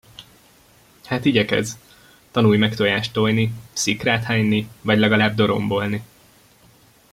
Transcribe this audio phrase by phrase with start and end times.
[1.05, 1.73] Hát igyekezz;
[2.31, 6.03] tanulj meg tojást tojni, szikrát hányni, vagy legalább dorombolni!